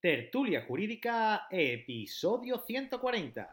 [0.00, 3.50] Tertulia Jurídica, episodio 140.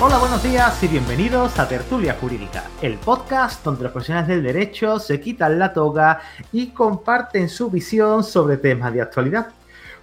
[0.00, 4.98] Hola, buenos días y bienvenidos a Tertulia Jurídica, el podcast donde los profesionales del derecho
[4.98, 6.22] se quitan la toga
[6.52, 9.48] y comparten su visión sobre temas de actualidad.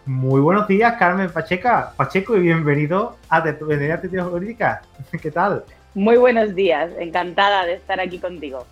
[0.06, 4.84] Muy buenos días, Carmen Pacheca, Pacheco, y bienvenido a Tertulia Jurídica.
[5.20, 5.66] ¿Qué tal?
[5.98, 8.68] Muy buenos días, encantada de estar aquí contigo.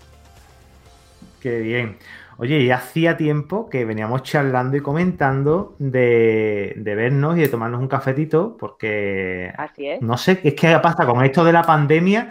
[1.41, 1.97] Qué bien.
[2.37, 7.87] Oye, ya hacía tiempo que veníamos charlando y comentando de, vernos y de tomarnos un
[7.87, 10.03] cafetito, porque Así es.
[10.03, 12.29] no sé, es que pasa con esto de la pandemia,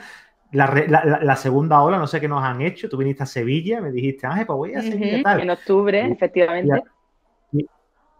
[0.52, 2.88] la, segunda ola, no sé qué nos han hecho.
[2.88, 5.40] Tú viniste a Sevilla, me dijiste, ah, pues voy a Sevilla tal.
[5.40, 6.84] En octubre, efectivamente.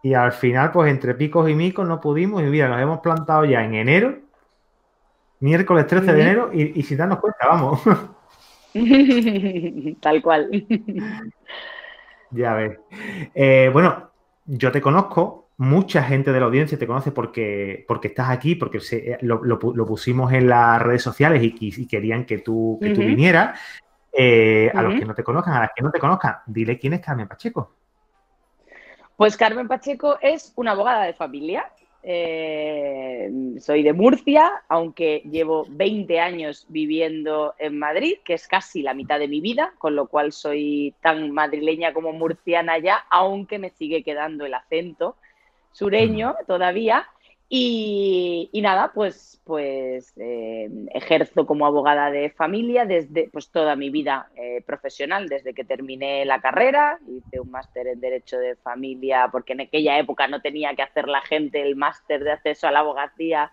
[0.03, 3.45] Y, al final, pues entre picos y micos no pudimos, y mira, nos hemos plantado
[3.45, 4.24] ya en enero,
[5.39, 7.81] miércoles 13 de enero, y, y sin darnos cuenta, vamos.
[10.01, 10.65] Tal cual.
[12.31, 12.77] Ya ves.
[13.33, 14.11] Eh, bueno,
[14.45, 18.79] yo te conozco, mucha gente de la audiencia te conoce porque, porque estás aquí, porque
[18.91, 23.59] eh, lo, pusimos en las redes sociales y, querían que tú, que tú vinieras.
[24.17, 26.93] Eh, a los que no te conozcan, a las que no te conozcan, dile quién
[26.93, 27.73] es Carmen Pacheco.
[29.17, 31.65] Pues Carmen Pacheco es una abogada de familia
[32.07, 38.93] eh, soy de Murcia, aunque llevo 20 años viviendo en Madrid, que es casi la
[38.93, 43.71] mitad de mi vida, con lo cual soy tan madrileña como murciana ya, aunque me
[43.71, 45.15] sigue quedando el acento
[45.71, 47.07] sureño todavía.
[47.47, 54.29] Y, nada, pues, pues eh, ejerzo como abogada de familia desde pues, toda mi vida
[54.35, 59.53] eh, profesional, desde que terminé la carrera, hice un máster en Derecho de Familia, porque
[59.53, 62.79] en aquella época no tenía que hacer la gente el máster de acceso a la
[62.79, 63.51] abogacía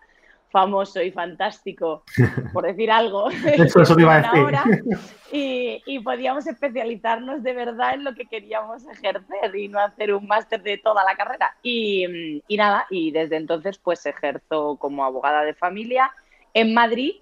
[0.53, 2.05] famoso y fantástico,
[2.53, 4.65] por decir algo, eso, ahora,
[5.33, 10.63] y, podíamos especializarnos de verdad en lo que queríamos ejercer y no hacer un máster
[10.63, 11.57] de toda la carrera.
[11.63, 16.11] Y, y, nada, y desde entonces pues ejerzo como abogada de familia
[16.55, 17.15] en Madrid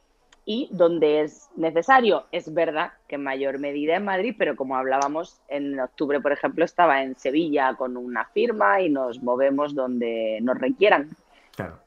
[0.44, 2.26] y donde es necesario.
[2.32, 6.64] Es verdad que en mayor medida en Madrid, pero como hablábamos en octubre, por ejemplo,
[6.64, 11.10] estaba en Sevilla con una firma y nos movemos donde nos requieran.
[11.54, 11.78] Claro.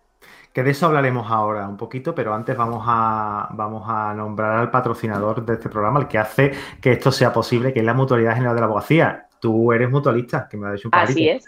[0.53, 4.69] Que de eso hablaremos ahora un poquito, pero antes vamos a, vamos a nombrar al
[4.69, 8.35] patrocinador de este programa, el que hace que esto sea posible, que es la Mutualidad
[8.35, 9.27] General de la Abogacía.
[9.41, 11.43] Tú eres mutualista, que me ha dicho un Así es,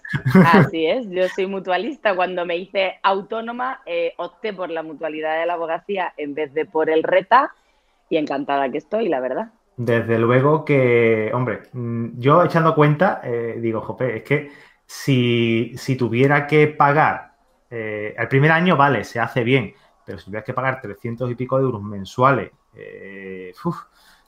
[0.53, 1.07] así es.
[1.09, 2.13] Yo soy mutualista.
[2.15, 6.65] Cuando me hice autónoma, eh, opté por la mutualidad de la abogacía en vez de
[6.65, 7.53] por el RETA
[8.09, 9.51] y encantada que estoy, la verdad.
[9.77, 14.51] Desde luego que, hombre, mm, yo echando cuenta, eh, digo, Jope, es que
[14.85, 17.34] si, si tuviera que pagar
[17.77, 19.73] eh, el primer año, vale, se hace bien,
[20.05, 23.53] pero si tuvieras que pagar 300 y pico de euros mensuales, eh,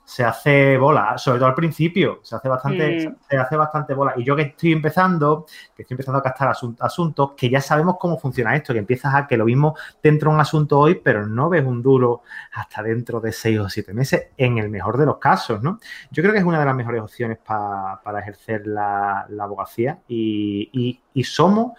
[0.08, 3.16] se hace bola, sobre todo al principio, se hace bastante, mm.
[3.30, 4.14] se hace bastante bola.
[4.16, 5.46] Y yo que estoy empezando,
[5.76, 9.28] que estoy empezando a captar asuntos, que ya sabemos cómo funciona esto, que empiezas a
[9.28, 12.22] que lo mismo te entra un asunto hoy, pero no ves un duro
[12.54, 15.78] hasta dentro de seis o siete meses, en el mejor de los casos, ¿no?
[16.10, 21.74] Yo creo que es una de las mejores opciones para ejercer la, abogacía y somos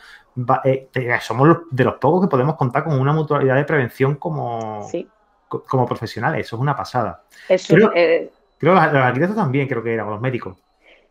[0.64, 0.88] eh,
[1.20, 4.86] somos de los pocos que podemos contar con una mutualidad de prevención como,
[5.48, 6.46] como profesionales.
[6.46, 7.22] Eso es una pasada.
[7.46, 10.56] creo, eh, creo que los arquitectos también, creo que eran los médicos.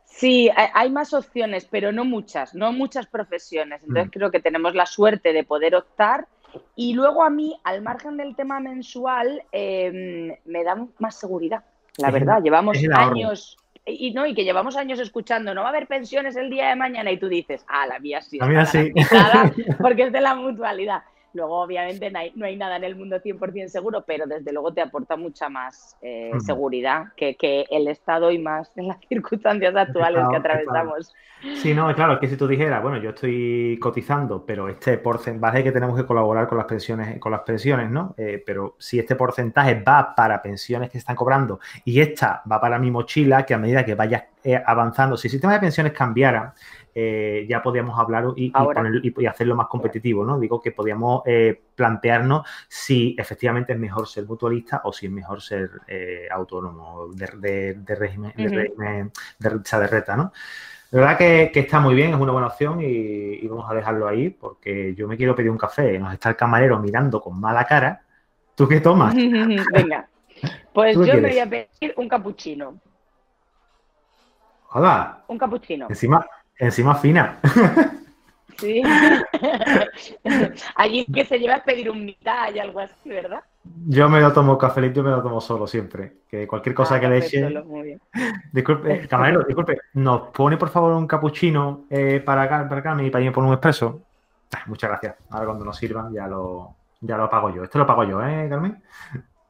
[0.05, 3.81] Sí, hay más opciones, pero no muchas, no muchas profesiones.
[3.83, 4.11] Entonces mm.
[4.11, 6.27] creo que tenemos la suerte de poder optar.
[6.75, 11.63] Y luego a mí, al margen del tema mensual, em, me da más seguridad.
[11.97, 15.87] La verdad, llevamos años y no, y que llevamos años escuchando, no va a haber
[15.87, 18.37] pensiones el día de mañana, y tú dices, ah, la mía sí.
[18.37, 18.91] La mía sí.
[19.81, 21.03] porque es de la mutualidad.
[21.37, 25.15] Luego, obviamente, no hay, nada en el mundo 100% seguro, pero desde luego te aporta
[25.15, 27.37] mucha más eh, seguridad que,
[27.69, 31.13] el Estado y más en las circunstancias actuales que atravesamos.
[31.57, 35.63] Sí, no, claro, es que si tú dijeras, bueno, yo estoy cotizando, pero este porcentaje
[35.63, 38.15] que tenemos que colaborar con las pensiones, con las pensiones, ¿no?
[38.17, 42.79] Eh, pero si este porcentaje va para pensiones que están cobrando y esta va para
[42.79, 46.55] mi mochila, que a medida que vaya eh, avanzando, si el sistema de pensiones cambiara,
[46.99, 48.51] eh, ya podíamos hablar y,
[49.27, 50.39] hacerlo más competitivo, ¿no?
[50.39, 55.39] Digo que podíamos eh, plantearnos si efectivamente es mejor ser mutualista o si es mejor
[55.39, 60.33] ser eh, autónomo de, régimen, de, régimen de, reta, ¿no?
[60.89, 64.31] La verdad que, está muy bien, es una buena opción y, vamos a dejarlo ahí
[64.31, 68.01] porque yo me quiero pedir un café, nos está el camarero mirando con mala cara.
[68.55, 69.13] ¿Tú qué tomas?
[69.71, 70.09] Venga,
[70.73, 72.81] pues yo me voy a pedir un capuchino.
[74.71, 75.23] Hola.
[75.27, 75.85] Un capuchino.
[75.89, 76.25] Encima,
[76.59, 77.39] Encima fina.
[78.57, 78.81] Sí.
[80.75, 83.41] Allí que se lleva a pedir un mitad y algo así, ¿verdad?
[83.87, 86.13] Yo me lo tomo cafelito y me lo tomo solo siempre.
[86.29, 87.43] Que cualquier cosa Ah, que le eche.
[87.43, 88.01] solo, muy bien.
[88.51, 89.77] Disculpe, camarero, disculpe.
[89.93, 93.43] ¿Nos pone por favor un capuchino eh, para, Car- para Carmen y para mí por
[93.43, 94.01] un expreso?
[94.55, 95.15] Ah, muchas gracias.
[95.29, 97.63] Ahora cuando nos sirva ya lo, ya lo pago yo.
[97.63, 98.81] Esto lo pago yo, ¿eh, Carmen?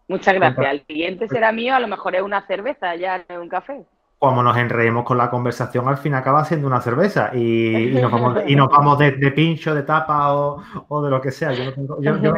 [0.09, 0.65] Muchas gracias.
[0.71, 3.85] El cliente será mío, a lo mejor es una cerveza, ya no es un café.
[4.19, 8.11] Como nos enredemos con la conversación, al fin acaba siendo una cerveza y, y nos
[8.11, 11.31] vamos, de, y nos vamos de, de pincho, de tapa o, o, de lo que
[11.31, 11.53] sea.
[11.53, 12.33] Yo, no tengo, yo, yo,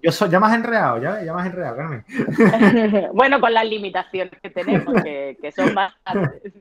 [0.00, 2.04] yo soy ya más enredado, ya, ya más enredado, Carmen.
[3.14, 6.52] bueno, con las limitaciones que tenemos, que, que son bastantes.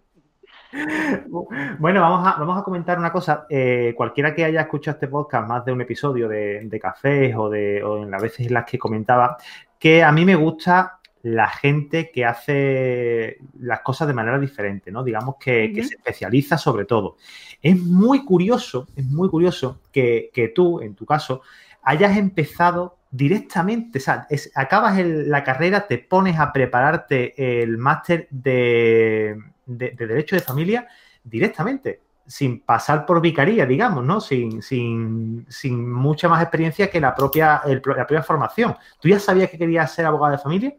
[1.80, 3.46] Bueno, vamos a, vamos a comentar una cosa.
[3.50, 7.50] Eh, cualquiera que haya escuchado este podcast más de un episodio de, de cafés o,
[7.50, 9.38] de, o en las veces en las que comentaba,
[9.80, 15.04] que a mí me gusta la gente que hace las cosas de manera diferente, ¿no?
[15.04, 15.76] Digamos que, uh -huh.
[15.76, 17.18] que se especializa sobre todo.
[17.62, 21.42] Es muy curioso, es muy curioso que, que tú, en tu caso,
[21.82, 27.78] hayas empezado directamente, o sea, es, acabas el, la carrera, te pones a prepararte el
[27.78, 30.88] máster de, de, de, Derecho de Familia
[31.24, 34.20] directamente, sin pasar por vicaría, digamos, ¿no?
[34.20, 38.76] Sin, sin, sin mucha más experiencia que la propia, el, la propia formación.
[39.00, 40.76] ¿Tú ya sabías que querías ser abogada de familia?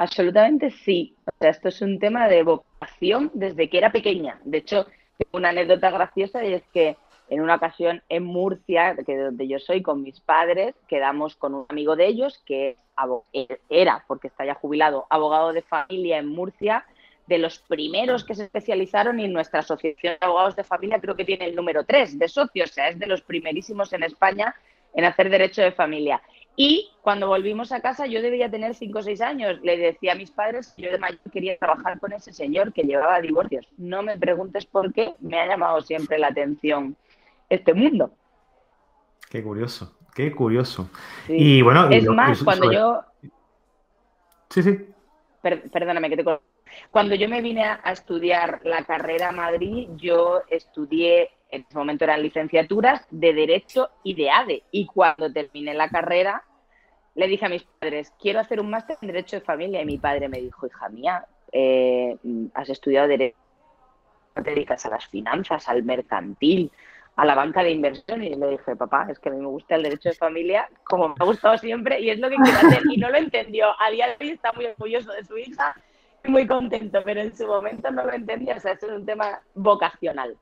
[0.00, 1.14] Absolutamente sí.
[1.26, 4.40] O sea, esto es un tema de vocación desde que era pequeña.
[4.44, 4.86] De hecho,
[5.30, 6.96] una anécdota graciosa y es que
[7.28, 11.54] en una ocasión en Murcia, que de donde yo soy, con mis padres, quedamos con
[11.54, 12.78] un amigo de ellos que
[13.68, 16.86] era, porque está ya jubilado, abogado de familia en Murcia,
[17.26, 21.26] de los primeros que se especializaron y nuestra asociación de abogados de familia creo que
[21.26, 24.54] tiene el número 3 de socios, o sea, es de los primerísimos en España
[24.94, 26.22] en hacer derecho de familia.
[26.62, 29.58] Y cuando volvimos a casa, yo debía tener 5 o 6 años.
[29.62, 32.82] Le decía a mis padres que yo de mayor quería trabajar con ese señor que
[32.82, 33.66] llevaba divorcios.
[33.78, 36.98] No me preguntes por qué, me ha llamado siempre la atención
[37.48, 38.10] este mundo.
[39.30, 40.90] Qué curioso, qué curioso.
[41.26, 41.32] Sí.
[41.34, 42.76] Y bueno, es y lo, más, y cuando sobre...
[42.76, 43.04] yo.
[44.50, 44.86] Sí, sí.
[45.40, 46.40] Per perdóname que te
[46.90, 51.76] Cuando yo me vine a, a estudiar la carrera a Madrid, yo estudié en ese
[51.76, 54.62] momento eran licenciaturas de Derecho y de ADE.
[54.70, 56.44] Y cuando terminé la carrera,
[57.20, 59.82] le dije a mis padres, quiero hacer un máster en Derecho de Familia.
[59.82, 62.16] Y mi padre me dijo, hija mía, eh,
[62.54, 63.36] has estudiado Derecho,
[64.34, 66.72] te dedicas a las finanzas, al mercantil,
[67.16, 68.24] a la banca de inversión.
[68.24, 71.08] Y le dije, papá, es que a mí me gusta el Derecho de Familia, como
[71.08, 72.82] me ha gustado siempre, y es lo que quiero hacer.
[72.90, 73.66] Y no lo entendió.
[73.78, 75.76] A día de hoy está muy orgulloso de su hija,
[76.24, 78.56] muy contento, pero en su momento no lo entendía.
[78.56, 80.38] O sea, es un tema vocacional.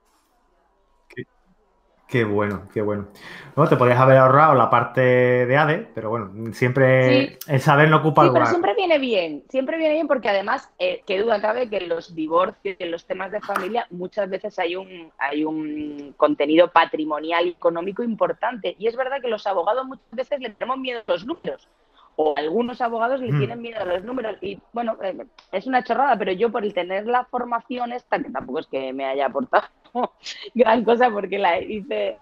[2.09, 3.09] Qué bueno, qué bueno.
[3.55, 7.39] Bueno, te podrías haber ahorrado la parte de ADE, pero bueno, siempre sí.
[7.49, 8.45] el saber no ocupa sí, lugar.
[8.45, 11.91] pero siempre viene bien, siempre viene bien porque además, eh, qué duda cabe que en
[11.91, 17.47] los divorcios, en los temas de familia, muchas veces hay un, hay un contenido patrimonial
[17.47, 18.75] y económico importante.
[18.79, 21.69] Y es verdad que los abogados muchas veces le tenemos miedo a los números.
[22.17, 23.39] O algunos abogados le mm.
[23.39, 24.39] tienen miedo a los números.
[24.41, 28.31] Y bueno, eh, es una chorrada, pero yo por el tener la formación esta, que
[28.31, 29.69] tampoco es que me haya aportado
[30.55, 32.19] gran cosa porque la hice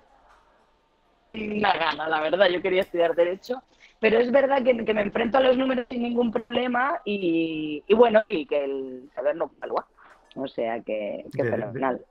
[1.35, 2.49] una gana, la verdad.
[2.49, 3.63] Yo quería estudiar Derecho,
[4.01, 7.95] pero es verdad que, que me enfrento a los números sin ningún problema y, y
[7.95, 9.87] bueno, y que el saber no valúa.
[10.35, 12.05] O sea que, que desde, fenomenal.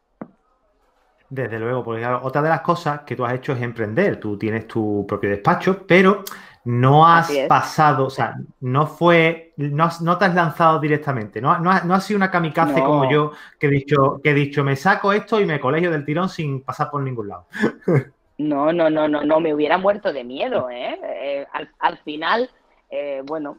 [1.29, 4.19] Desde luego, porque claro, otra de las cosas que tú has hecho es emprender.
[4.19, 6.23] Tú tienes tu propio despacho, pero
[6.65, 11.71] no has pasado, o sea, no fue, no, no, te has lanzado directamente, no, no,
[11.83, 12.85] no has sido una kamikaze no.
[12.85, 16.03] como yo que he, dicho, que he dicho, me saco esto y me colegio del
[16.03, 17.47] tirón sin pasar por ningún lado.
[18.37, 20.99] No, no, no, no, no, me hubiera muerto de miedo, ¿eh?
[21.01, 22.49] eh al, al, final,
[22.89, 23.57] eh, bueno,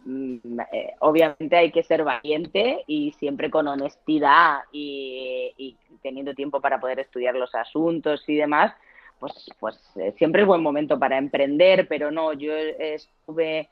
[0.70, 6.78] eh, obviamente hay que ser valiente y siempre con honestidad y, y teniendo tiempo para
[6.78, 8.74] poder estudiar los asuntos y demás,
[9.18, 13.70] pues, pues eh, siempre es buen momento para emprender, pero no, yo estuve,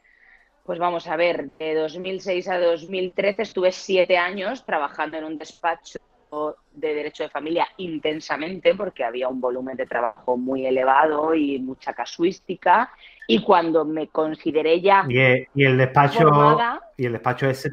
[0.65, 5.99] pues vamos a ver, de 2006 a 2013 estuve siete años trabajando en un despacho
[6.73, 11.93] de derecho de familia intensamente porque había un volumen de trabajo muy elevado y mucha
[11.93, 12.91] casuística
[13.29, 17.71] y cuando me consideré ya y el, y el despacho formada, y el despacho ese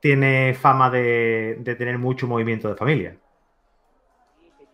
[0.00, 3.14] tiene fama de, de tener mucho movimiento de familia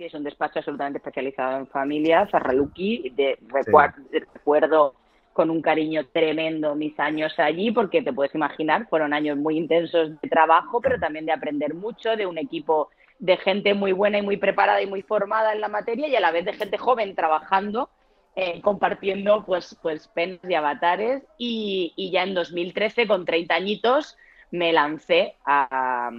[0.05, 4.19] Sí, es un despacho absolutamente especializado en familia, Zarraluki, de, recuerdo, sí.
[4.19, 4.95] recuerdo
[5.33, 10.21] con un cariño tremendo mis años allí, porque te puedes imaginar, fueron años muy intensos
[10.21, 14.23] de trabajo, pero también de aprender mucho, de un equipo de gente muy buena y
[14.23, 17.15] muy preparada y muy formada en la materia, y a la vez de gente joven
[17.15, 17.89] trabajando,
[18.37, 24.19] eh, compartiendo pues, pues penas y avatares, y, y ya en 2013, con 30 añitos,
[24.55, 26.11] me lancé a,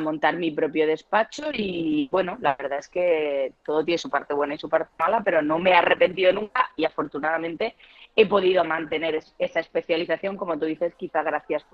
[0.00, 4.54] montar mi propio despacho y bueno, la verdad es que todo tiene su parte buena
[4.54, 7.74] y su parte mala, pero no me he arrepentido nunca y afortunadamente
[8.14, 11.66] he podido mantener esa especialización, como tú dices, quizá gracias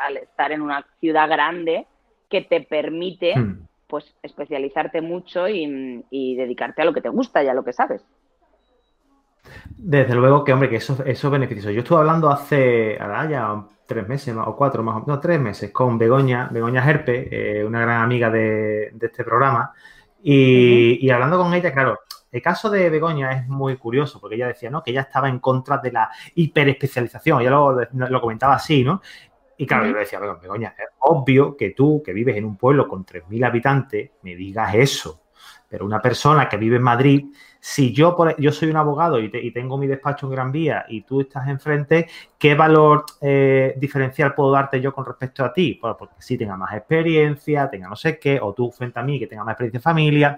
[0.00, 1.86] al estar en una ciudad grande
[2.28, 3.66] que te permite hmm.
[3.88, 7.72] pues especializarte mucho y, y dedicarte a lo que te gusta y a lo que
[7.72, 8.04] sabes.
[9.76, 11.70] Desde luego que, hombre, que eso, eso es beneficioso.
[11.72, 15.96] Yo estuve hablando hace, ahora ya tres meses o cuatro más, no, tres meses con
[15.96, 19.72] Begoña, Begoña Herpe, eh, una gran amiga de, este programa,
[20.22, 24.68] y, hablando con ella, claro, el caso de Begoña es muy curioso porque ella decía,
[24.68, 24.82] ¿no?
[24.82, 29.00] Que ella estaba en contra de la hiperespecialización, ella lo, lo comentaba así, ¿no?
[29.56, 32.86] Y claro, yo le decía, Begoña, es obvio que tú, que vives en un pueblo
[32.86, 35.22] con 3.000 habitantes, me digas eso.
[35.68, 37.26] Pero una persona que vive en Madrid,
[37.60, 41.20] si yo, yo soy un abogado y, tengo mi despacho en Gran Vía y tú
[41.20, 42.08] estás enfrente,
[42.38, 45.78] ¿qué valor eh, diferencial puedo darte yo con respecto a ti?
[45.80, 49.26] porque si tenga más experiencia, tenga no sé qué, o tú frente a mí que
[49.26, 50.36] tenga más experiencia en familia.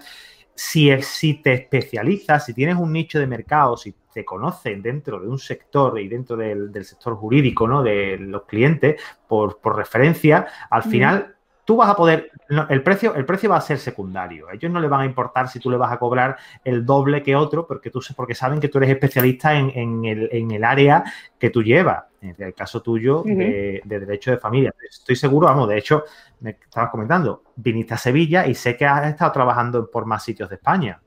[0.53, 5.27] Si, si te especializas, si tienes un nicho de mercado, si te conocen dentro de
[5.27, 7.81] un sector y dentro del, sector jurídico, ¿no?
[7.81, 11.35] De los clientes, por, referencia, al final
[11.65, 12.31] tú vas a poder,
[12.69, 14.47] el, precio, el precio va a ser secundario.
[14.49, 17.23] A ellos no les van a importar si tú le vas a cobrar el doble
[17.23, 21.03] que otro, porque, tú, porque saben que tú eres especialista en, el, área
[21.37, 22.05] que tú llevas.
[22.21, 24.73] En el caso tuyo de, derecho de familia.
[24.87, 26.03] Estoy seguro, vamos, de hecho,
[26.41, 30.49] me estabas comentando, viniste a Sevilla y sé que has estado trabajando por más sitios
[30.49, 31.01] de España.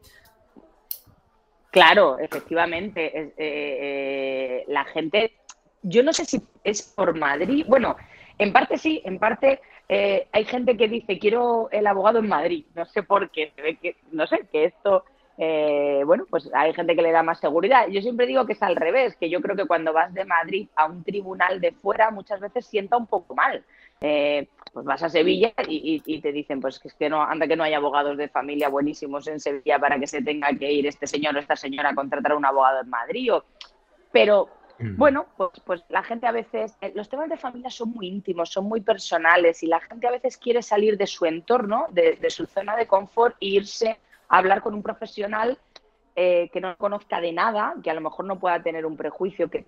[1.70, 3.18] Claro, efectivamente.
[3.18, 5.34] Eh, eh, la gente,
[5.82, 7.96] yo no sé si es por Madrid, bueno,
[8.38, 12.64] en parte sí, en parte eh, hay gente que dice, quiero el abogado en Madrid.
[12.74, 15.04] No sé por qué, que, no sé, que esto,
[15.38, 17.88] eh, bueno, pues hay gente que le da más seguridad.
[17.88, 20.68] Yo siempre digo que es al revés, que yo creo que cuando vas de Madrid
[20.76, 23.64] a un tribunal de fuera muchas veces sienta un poco mal.
[24.00, 27.56] Eh, pues vas a Sevilla y, te dicen, pues que es que no, anda que
[27.56, 31.06] no hay abogados de familia buenísimos en Sevilla para que se tenga que ir este
[31.06, 33.30] señor o esta señora a contratar a un abogado en Madrid.
[34.10, 34.63] pero Mm.
[34.78, 38.50] Bueno, pues, pues la gente a veces, eh, los temas de familia son muy íntimos,
[38.50, 42.46] son muy personales y la gente a veces quiere salir de su entorno, de, su
[42.46, 45.58] zona de confort e irse a hablar con un profesional
[46.16, 49.48] eh, que no conozca de nada, que a lo mejor no pueda tener un prejuicio
[49.48, 49.66] que,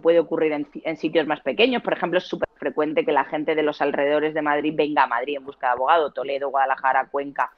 [0.00, 1.82] puede ocurrir en, sitios más pequeños.
[1.82, 5.08] Por ejemplo, es súper frecuente que la gente de los alrededores de Madrid venga a
[5.08, 7.50] Madrid en busca de abogado, Toledo, Guadalajara, Cuenca.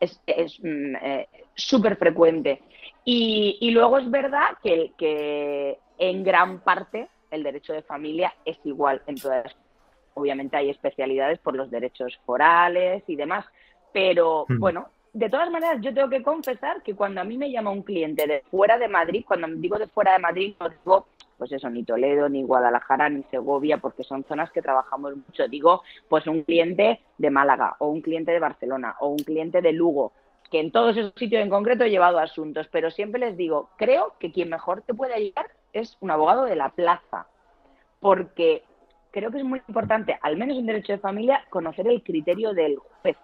[0.00, 0.20] Es
[0.62, 2.62] mm, eh, súper frecuente.
[3.04, 8.58] Y, y, luego es verdad que, que en gran parte el derecho de familia es
[8.64, 9.54] igual en todas.
[10.14, 13.46] Obviamente hay especialidades por los derechos forales y demás,
[13.92, 14.58] pero hmm.
[14.58, 17.82] bueno, de todas maneras yo tengo que confesar que cuando a mí me llama un
[17.82, 21.06] cliente de fuera de Madrid, cuando digo de fuera de Madrid no digo
[21.40, 25.48] pues eso, ni Toledo, ni Guadalajara, ni Segovia, porque son zonas que trabajamos mucho.
[25.48, 29.72] Digo, pues un cliente de Málaga, o un cliente de Barcelona, o un cliente de
[29.72, 30.12] Lugo,
[30.50, 34.16] que en todos esos sitios en concreto he llevado asuntos, pero siempre les digo, creo
[34.20, 37.26] que quien mejor te puede ayudar es un abogado de la plaza,
[38.00, 38.62] porque
[39.10, 42.76] creo que es muy importante, al menos en derecho de familia, conocer el criterio del
[42.76, 43.16] juez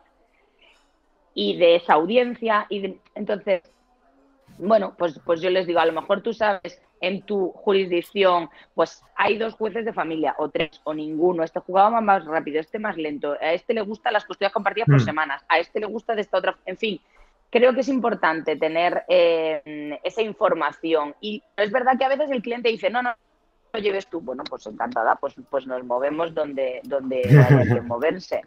[1.35, 2.65] y de esa audiencia.
[2.71, 3.61] Y entonces,
[4.57, 9.03] bueno, pues, pues yo les digo, a lo mejor tú sabes en tu jurisdicción, pues
[9.17, 11.43] hay dos jueces de familia, o tres, o ninguno.
[11.43, 13.33] Este jugaba más rápido, este más lento.
[13.41, 15.05] A este le gustan las custodias compartidas por mm.
[15.05, 16.57] semanas, a este le gusta de esta otra.
[16.65, 17.01] En fin,
[17.51, 21.15] creo que es importante tener eh, esa información.
[21.21, 23.15] Y es verdad que a veces el cliente dice, no, no,
[23.73, 24.21] lo lleves tú.
[24.21, 28.43] Bueno, pues encantada, pues, pues nos movemos donde, donde hay que moverse.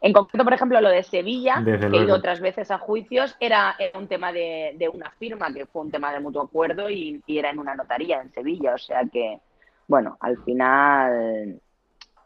[0.00, 3.76] En concreto, por ejemplo, lo de Sevilla, que he ido otras veces a juicios, era,
[3.94, 7.58] un tema de, una firma, que fue un tema de mutuo acuerdo y, era en
[7.58, 8.74] una notaría en Sevilla.
[8.74, 9.40] O sea que,
[9.88, 11.60] bueno, al final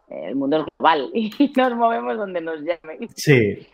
[0.08, 3.08] el mundo es global y nos movemos donde nos llamen.
[3.14, 3.66] Sí,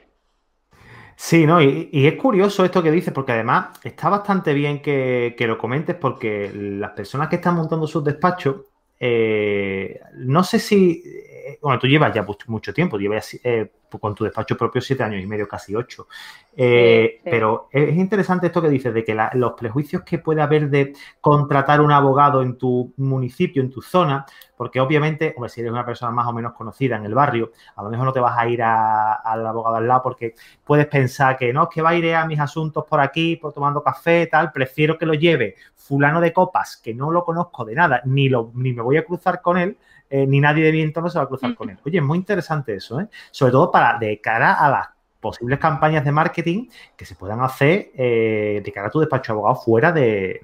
[1.18, 5.56] Sí, no, y, es curioso esto que dices, porque además está bastante bien que, lo
[5.56, 8.56] comentes, porque las personas que están montando sus despachos,
[9.00, 11.02] eh, no sé si,
[11.48, 15.22] eh, bueno, tú llevas ya mucho, tiempo, llevas eh, con tu despacho propio siete años
[15.22, 16.08] y medio, casi ocho.
[16.56, 20.92] Eh, pero es interesante esto que dices, de que los prejuicios que puede haber de
[21.20, 24.26] contratar un abogado en tu municipio, en tu zona,
[24.56, 27.82] porque obviamente, hombre, si eres una persona más o menos conocida en el barrio, a
[27.84, 30.34] lo mejor no te vas a ir al abogado al lado porque
[30.64, 33.52] puedes pensar que no, es que va a ir a mis asuntos por aquí, por
[33.52, 37.76] tomando café, tal, prefiero que lo lleve fulano de copas, que no lo conozco de
[37.76, 39.76] nada, ni, lo, ni me voy a cruzar con él,
[40.10, 41.78] eh, ni nadie de viento no se va a cruzar con él.
[41.84, 43.08] Oye, es muy interesante eso, ¿eh?
[43.30, 44.88] Sobre todo para de cara a las
[45.20, 49.38] posibles campañas de marketing que se puedan hacer eh, de cara a tu despacho de
[49.38, 50.40] abogado fuera de,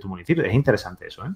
[0.00, 0.44] tu municipio.
[0.44, 1.30] Es interesante eso, ¿eh?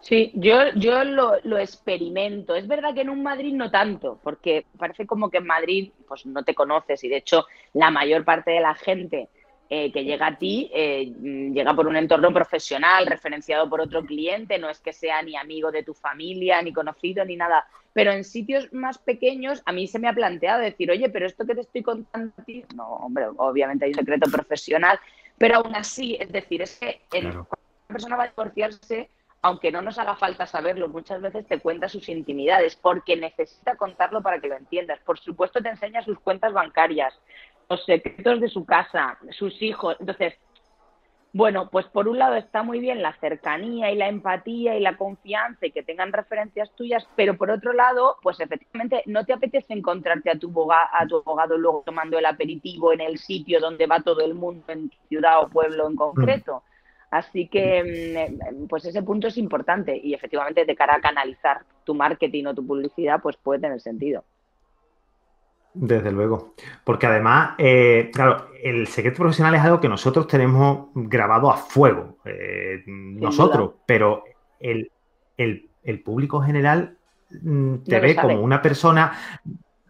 [0.00, 2.56] Sí, yo, yo lo, lo, experimento.
[2.56, 6.26] Es verdad que en un Madrid no tanto, porque parece como que en Madrid pues
[6.26, 9.28] no te conoces y de hecho la mayor parte de la gente
[9.74, 11.06] eh, que llega a ti eh,
[11.50, 15.72] llega por un entorno profesional, referenciado por otro cliente, no es que sea ni amigo
[15.72, 17.66] de tu familia, ni conocido, ni nada.
[17.94, 21.46] Pero en sitios más pequeños a mí se me ha planteado decir, oye, pero esto
[21.46, 25.00] que te estoy contando a ti, no, hombre, obviamente hay un secreto profesional,
[25.38, 27.46] pero aún así, es decir, es que cuando una
[27.88, 29.08] persona va a divorciarse,
[29.40, 34.22] aunque no nos haga falta saberlo, muchas veces te cuenta sus intimidades porque necesita contarlo
[34.22, 35.00] para que lo entiendas.
[35.00, 37.18] Por supuesto, te enseña sus cuentas bancarias,
[37.72, 39.96] los secretos de su casa, sus hijos.
[39.98, 40.34] Entonces,
[41.32, 44.98] bueno, pues por un lado está muy bien la cercanía y la empatía y la
[44.98, 49.72] confianza y que tengan referencias tuyas, pero por otro lado, pues efectivamente no te apetece
[49.72, 53.86] encontrarte a tu, abogado, a tu abogado luego tomando el aperitivo en el sitio donde
[53.86, 56.62] va todo el mundo, en ciudad o pueblo en concreto.
[57.10, 61.94] Así que, mm, pues ese punto es importante y efectivamente de cara a canalizar tu
[61.94, 64.24] marketing o tu publicidad, pues puede tener sentido.
[65.74, 66.54] Desde luego.
[66.84, 72.18] Porque además, eh, claro, el secreto profesional es algo que nosotros tenemos grabado a fuego,
[72.24, 74.24] eh, nosotros, pero
[74.60, 74.90] el,
[76.04, 76.96] público general
[77.42, 79.12] mm, te ve como una persona.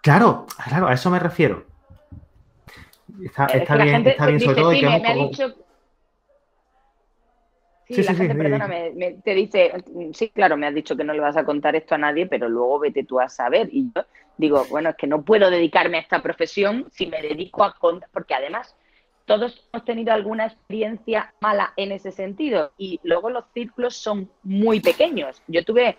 [0.00, 1.64] Claro, claro, a eso me refiero.
[3.22, 5.54] Está, bien, está bien, sobre todo que
[7.88, 9.72] Sí, la gente, perdóname, te dice,
[10.12, 12.48] sí, claro, me has dicho que no le vas a contar esto a nadie, pero
[12.48, 13.68] luego vete tú a saber.
[13.72, 14.04] Y yo
[14.38, 18.08] digo, bueno, es que no puedo dedicarme a esta profesión si me dedico a contar,
[18.12, 18.76] porque además
[19.24, 24.80] todos hemos tenido alguna experiencia mala en ese sentido y luego los círculos son muy
[24.80, 25.42] pequeños.
[25.46, 25.98] Yo tuve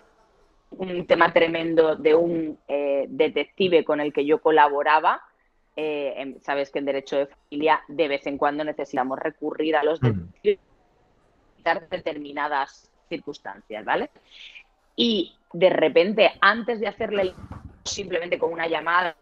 [0.70, 5.22] un tema tremendo de un eh, detective con el que yo colaboraba.
[5.76, 10.00] Eh, sabes que en derecho de familia de vez en cuando necesitamos recurrir a los
[10.00, 10.60] detectives
[11.90, 14.10] determinadas circunstancias, ¿vale?
[14.96, 17.34] Y de repente, antes de hacerle
[17.84, 19.16] simplemente con una llamada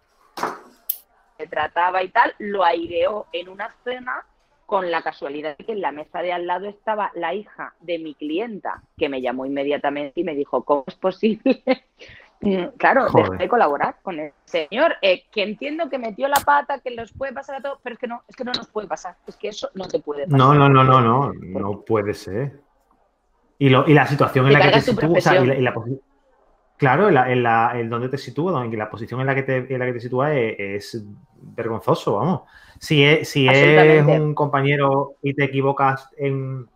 [1.37, 4.25] se trataba y tal, lo aireó en una cena
[4.66, 7.99] con la casualidad de que en la mesa de al lado estaba la hija de
[7.99, 11.62] mi clienta, que me llamó inmediatamente y me dijo, ¿cómo es posible?
[12.42, 13.06] Mm, claro,
[13.38, 17.32] de colaborar con el señor, eh, que entiendo que metió la pata, que los puede
[17.32, 19.49] pasar a todos, pero es que no, es que no nos puede pasar, es que
[19.49, 20.38] eso no te puede pasar.
[20.38, 22.60] No, no, no, no, no, no puede ser.
[23.58, 25.25] Y, lo, y la situación en la que te sitúas,
[26.78, 29.78] claro, en la, en donde te sitúas, en la posición en la que te, en
[29.78, 31.04] la que te sitúas es,
[31.40, 32.43] vergonzoso, vamos.
[32.80, 36.67] Si es, si es un compañero y te equivocas en,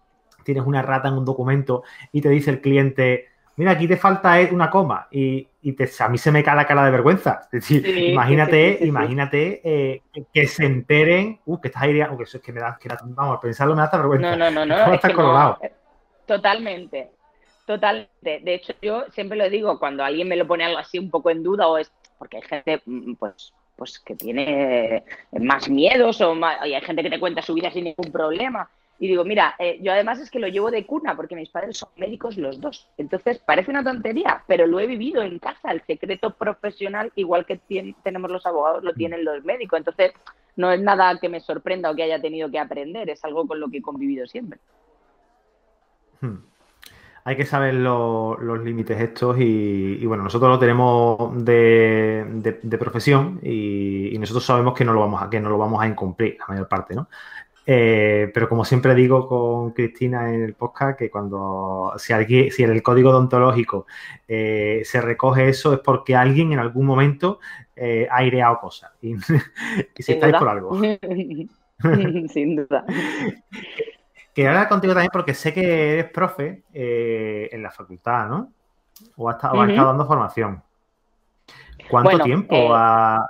[0.45, 4.39] tienes una rata en un documento y te dice el cliente, mira, aquí te falta
[4.53, 7.41] una coma y, te, a mí se me cae la cara de vergüenza.
[7.45, 12.37] Es decir, imagínate, imagínate eh, que se enteren, uh, que estás ahí, uh, que eso
[12.37, 14.37] es que me da, que vamos, a pensarlo me da hasta vergüenza.
[14.37, 14.95] No, no, no, no.
[14.95, 15.59] Es colorado.
[15.63, 15.73] Eh,
[16.27, 17.11] totalmente,
[17.67, 18.41] totalmente.
[18.43, 21.31] De hecho, yo siempre lo digo, cuando alguien me lo pone algo así un poco
[21.31, 26.35] en duda o es porque hay gente, mm, pues, pues que tiene más miedos o
[26.65, 28.71] y hay gente que te cuenta su vida sin ningún problema.
[28.99, 31.77] Y digo, mira, eh, yo además es que lo llevo de cuna porque mis padres
[31.77, 32.89] son médicos los dos.
[32.97, 35.71] Entonces, parece una tontería, pero lo he vivido en casa.
[35.71, 37.61] El secreto profesional, igual que
[38.03, 39.79] tenemos los abogados, lo tienen los médicos.
[39.79, 40.13] Entonces,
[40.57, 43.61] no es nada que me sorprenda o que haya tenido que aprender, es algo con
[43.61, 44.59] lo que he convivido siempre.
[46.21, 46.37] Hmm.
[47.25, 54.19] Hay que saber los límites estos y, bueno, nosotros lo tenemos de, profesión y, y,
[54.19, 56.69] nosotros sabemos que no lo vamos a, que no lo vamos a incumplir la mayor
[56.69, 57.09] parte, ¿no?
[57.69, 62.63] Eh, pero como siempre digo con Cristina en el podcast, que cuando si, alguien, si
[62.63, 63.87] en el código odontológico
[64.29, 67.41] eh, se recoge eso es porque alguien en algún momento
[67.75, 68.93] eh, ha aireado cosas.
[69.03, 69.17] Y,
[69.99, 70.81] si estáis por algo.
[72.29, 72.85] Sin duda.
[74.33, 78.53] Quiero hablar contigo también porque sé que eres profe en la facultad, ¿no?
[79.17, 80.63] O has estado, dando formación.
[81.89, 83.27] ¿Cuánto tiempo ha...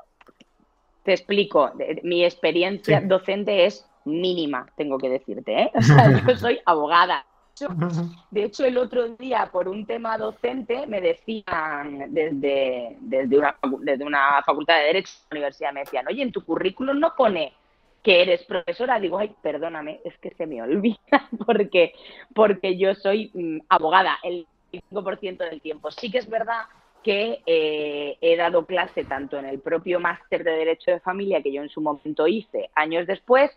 [1.04, 1.70] Te explico.
[2.02, 5.70] Mi experiencia docente es mínima, tengo que decirte, ¿eh?
[5.74, 7.26] O sea, yo soy abogada.
[8.30, 14.04] De hecho, el otro día, por un tema docente, me decían desde, desde, una, desde
[14.04, 17.54] una facultad de Derecho de la universidad, me decían, oye, en tu currículum no pone
[18.02, 19.00] que eres profesora.
[19.00, 21.92] Digo, ay, perdóname, es que se me olvida porque,
[22.34, 25.90] porque yo soy mm, abogada el 5% del tiempo.
[25.90, 26.64] Sí que es verdad
[27.02, 31.52] que eh, he dado clase tanto en el propio máster de Derecho de Familia que
[31.52, 33.50] yo en su momento hice años después,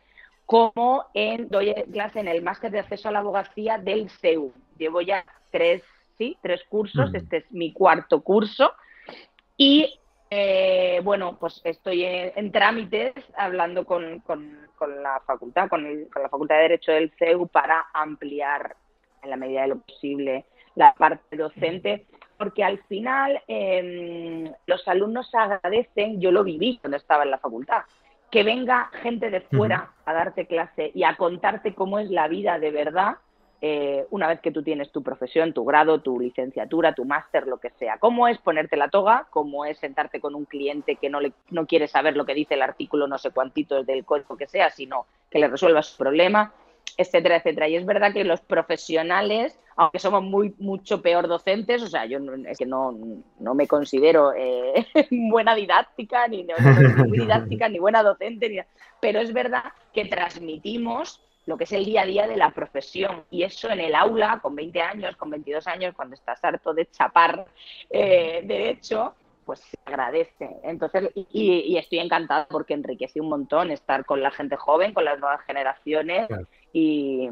[0.50, 4.52] como en, doy clase en el máster de acceso a la abogacía del CEU.
[4.80, 5.84] Llevo ya tres,
[6.18, 8.74] sí, tres cursos, este es mi cuarto curso.
[9.58, 10.00] Y
[10.32, 14.24] eh, bueno, pues estoy en, trámites hablando con,
[15.04, 18.76] la facultad, con, la Facultad de Derecho del CEU para ampliar
[19.22, 22.08] en la medida de lo posible la parte docente,
[22.40, 27.84] porque al final em, los alumnos agradecen, yo lo viví cuando estaba en la facultad,
[28.32, 32.60] que venga gente de fuera a darte clase y a contarte cómo es la vida
[32.60, 33.18] de verdad
[33.62, 37.58] eh, una vez que tú tienes tu profesión, tu grado, tu licenciatura, tu máster, lo
[37.58, 37.98] que sea.
[37.98, 39.28] ¿Cómo es ponerte la toga?
[39.32, 42.54] ¿Cómo es sentarte con un cliente que no, le, no quiere saber lo que dice
[42.54, 46.54] el artículo no sé cuántito del código que sea, sino que le resuelva su problema?
[47.00, 47.70] Etcétera, etcétera.
[47.70, 52.20] Y es verdad que los profesionales, aunque somos muy mucho peor docentes, o sea, yo
[52.46, 52.94] es que no,
[53.40, 56.46] no me considero eh, buena didáctica, ni,
[57.08, 58.60] muy didáctica, ni buena docente, ni,
[59.00, 63.24] pero es verdad que transmitimos lo que es el día a día de la profesión.
[63.32, 66.86] Y eso en el aula, con 20 años, con 22 años, cuando estás harto de
[66.92, 67.46] chapar
[67.90, 70.50] eh, derecho, pues se agradece.
[70.64, 75.18] Entonces, y, estoy encantada porque enriquece un montón estar con la gente joven, con las
[75.18, 76.28] nuevas generaciones,
[76.74, 77.30] y,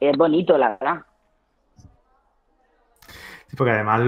[0.00, 1.02] es bonito, la verdad.
[3.46, 4.02] Sí, porque además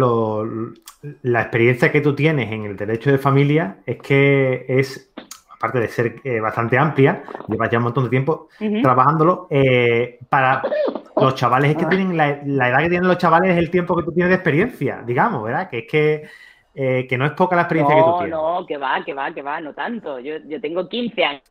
[1.23, 5.13] la experiencia que tú tienes en el derecho de familia es que es
[5.57, 8.49] aparte de ser eh, bastante amplia, llevas ya un montón de tiempo
[8.83, 10.63] trabajándolo, eh, para
[11.17, 14.03] los chavales es que tienen la, edad que tienen los chavales es el tiempo que
[14.03, 15.71] tú tienes de experiencia, digamos, ¿verdad?
[15.71, 16.29] Que es que,
[16.75, 18.31] eh, que no es poca la experiencia que tú tienes.
[18.31, 20.21] No, no, que va, que va, que va, no tanto.
[20.21, 21.43] Yo, yo tengo 15 años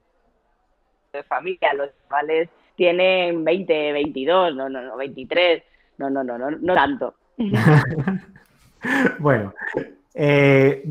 [1.11, 5.63] de familia, los chavales tienen 20, 22, no, no, no, 23,
[5.97, 7.15] no, no, no, no, no tanto.
[9.19, 9.53] bueno,
[10.13, 10.83] eh,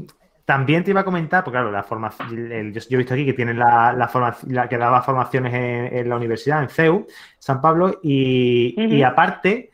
[0.44, 3.58] también te iba a comentar, porque claro, la formación, yo, he visto aquí que tienen
[3.58, 7.06] la, la, que daba formaciones en, la universidad, en CEU,
[7.38, 9.70] San Pablo, y, aparte,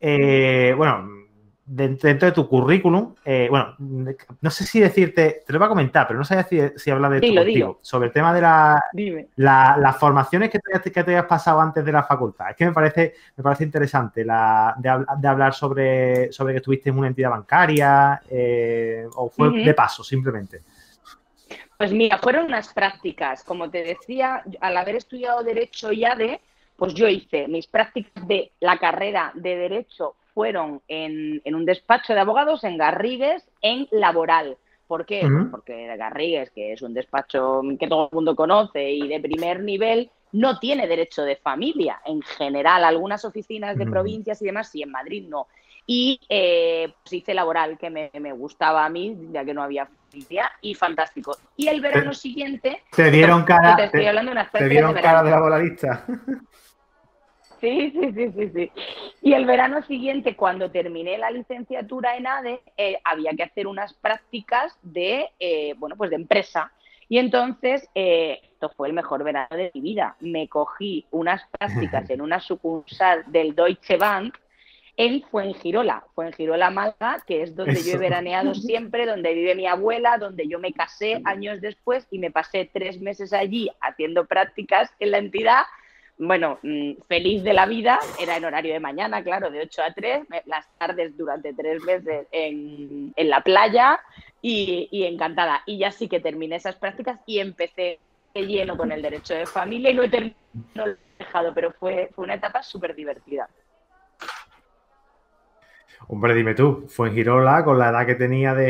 [0.00, 1.08] eh, bueno,
[1.66, 6.06] dentro de tu currículum, eh, bueno, no sé si decirte, te lo voy a comentar,
[6.06, 8.42] pero no sé si, si hablar de tu sobre el tema de
[9.36, 12.50] las formaciones que te, que te hayas pasado antes de la facultad.
[12.50, 16.98] Es que me parece, me parece interesante la, de, hablar sobre, sobre que estuviste en
[16.98, 20.60] una entidad bancaria eh, o fue de paso, simplemente.
[21.78, 26.40] Pues mira, fueron unas prácticas, como te decía, al haber estudiado Derecho y ADE,
[26.76, 32.20] pues yo hice mis prácticas de la carrera de Derecho fueron en, un despacho de
[32.20, 34.58] abogados en Garrigues, en laboral.
[34.86, 35.20] ¿Por qué?
[35.22, 39.60] Pues porque Garrigues, que es un despacho que todo el mundo conoce y de primer
[39.60, 42.00] nivel, no tiene derecho de familia.
[42.04, 45.46] En general, algunas oficinas de provincias y demás, sí, en Madrid no.
[45.86, 50.50] Y eh, pues hice laboral, que me, gustaba a mí, ya que no había familia,
[50.60, 51.36] y fantástico.
[51.56, 52.82] Y el verano siguiente...
[52.94, 56.04] Te dieron cara, te, estoy hablando de, una te dieron cara de laboralista.
[57.64, 58.72] Sí, sí, sí, sí, sí.
[59.22, 63.94] Y el verano siguiente, cuando terminé la licenciatura en ADE, eh, había que hacer unas
[63.94, 66.72] prácticas de, eh, bueno, pues de empresa.
[67.08, 70.14] Y entonces, eh, esto fue el mejor verano de mi vida.
[70.20, 74.36] Me cogí unas prácticas en una sucursal del Deutsche Bank
[74.98, 80.18] en Fuengirola, Fuengirola Málaga, que es donde yo he veraneado siempre, donde vive mi abuela,
[80.18, 85.12] donde yo me casé años después y me pasé tres meses allí haciendo prácticas en
[85.12, 85.62] la entidad
[86.16, 89.92] bueno, mm, feliz de la vida, era en horario de mañana, claro, de 8 a
[89.92, 94.00] 3, las tardes durante tres meses en, la playa
[94.40, 95.62] y, encantada.
[95.66, 97.98] Y ya sí que terminé esas prácticas y empecé
[98.34, 100.38] lleno con el derecho de familia y no he terminado,
[100.74, 103.48] lo he dejado, pero fue, fue una etapa súper divertida.
[106.08, 108.66] Hombre, dime tú, fue en Girola con la edad que tenía de,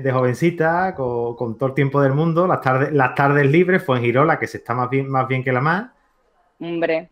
[0.00, 4.04] de, jovencita, con, todo el tiempo del mundo, las tardes, las tardes libres, fue en
[4.04, 5.90] Girola, que se está más bien, más bien que la más.
[6.60, 7.10] Hombre.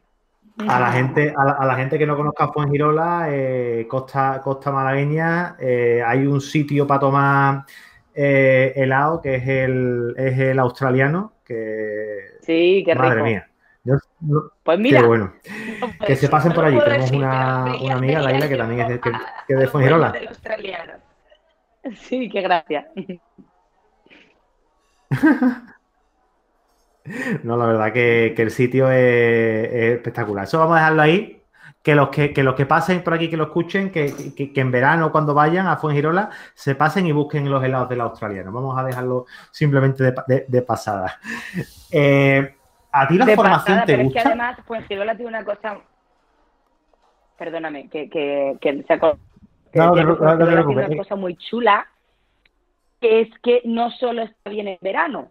[0.68, 6.02] A la gente, a la, gente que no conozca Fuengirola, eh, Costa, Costa Malagueña, eh,
[6.04, 7.64] hay un sitio para tomar
[8.14, 13.48] eh, helado que es el, es el australiano, que sí, qué madre mía.
[14.62, 15.32] pues mira, qué bueno.
[16.06, 16.78] que se pasen por allí.
[16.84, 19.10] Tenemos una, una amiga, Laila, que también es de, que,
[19.48, 20.12] que de Fuengirola.
[21.96, 22.88] Sí, qué gracia.
[27.42, 30.44] No, la verdad que, el sitio es, espectacular.
[30.44, 31.38] Eso vamos a dejarlo ahí.
[31.82, 34.14] Que los que, los que pasen por aquí, que lo escuchen, que,
[34.54, 38.52] en verano cuando vayan a Fuengirola se pasen y busquen los helados del australiano.
[38.52, 41.18] Vamos a dejarlo simplemente de, pasada.
[41.90, 42.54] Eh,
[42.92, 44.18] ¿A ti la formación te gusta?
[44.20, 45.78] Es que además Fuengirola tiene una cosa...
[47.36, 48.96] Perdóname, que, que, que se
[49.74, 51.86] no, no, no, una cosa muy chula,
[53.00, 55.30] que es que no solo está bien en verano,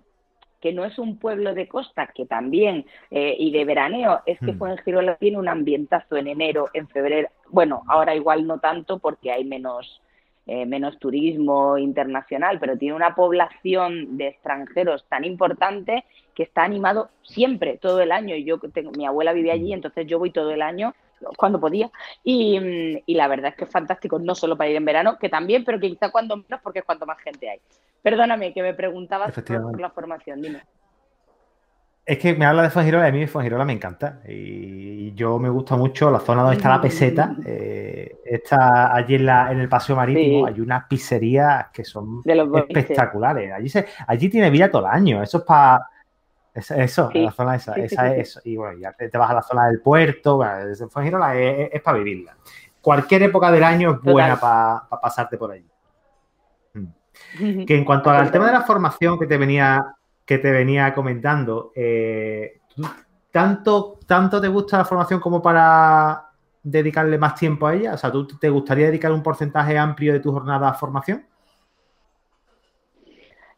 [0.62, 4.54] que no es un pueblo de costa, que también, eh, y de veraneo, es que
[4.54, 4.58] hmm.
[4.58, 7.30] Fuengirola tiene un ambientazo en enero, en febrero.
[7.50, 10.02] Bueno, ahora igual no tanto porque hay menos,
[10.45, 17.10] eh, menos turismo internacional, pero tiene una población de extranjeros tan importante que está animado
[17.24, 18.36] siempre, todo el año.
[18.36, 20.93] Y yo tengo, mi abuela vive allí, entonces yo voy todo el año
[21.38, 21.92] cuando podía.
[22.24, 25.64] Y, la verdad es que es fantástico, no solo para ir en verano, que también,
[25.64, 27.60] pero que quizá cuando menos, porque es cuanto más gente hay.
[28.02, 30.62] Perdóname, que me preguntabas por la formación, dime.
[32.04, 34.22] Es que me habla de Fongirola y a mí Fongirola me encanta.
[34.28, 37.28] Y yo me gusta mucho la zona donde está la peseta.
[37.28, 37.44] Mm.
[37.46, 40.48] Eh, está allí en, la, en el paseo marítimo.
[40.48, 43.54] Hay unas pizzerías que son espectaculares.
[43.54, 45.22] Allí, se, allí tiene vida todo el año.
[45.22, 45.88] Eso es para.
[46.54, 48.42] Eso, la zona esa, esa es.
[48.44, 50.38] Y bueno, ya te, vas a la zona del puerto.
[50.38, 52.36] Bueno, Fongirola es, para vivirla.
[52.82, 55.66] Cualquier época del año es buena para pasarte por allí.
[56.74, 57.64] Mm.
[57.66, 61.74] Que en cuanto al tema de la formación que te venía que te venía comentando,
[61.76, 62.62] eh,
[63.32, 66.30] ¿tanto, ¿tanto te gusta la formación como para
[66.64, 67.96] dedicarle más tiempo a ella?
[67.96, 71.26] O sea, ¿tú te gustaría dedicar un porcentaje amplio de tu jornada a formación?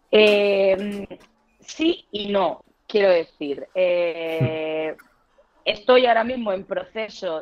[0.09, 1.07] Eh,
[1.59, 3.67] sí y no, quiero decir.
[3.73, 4.95] Eh,
[5.65, 7.41] estoy ahora mismo en proceso